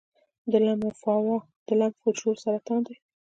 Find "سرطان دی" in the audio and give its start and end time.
2.43-2.95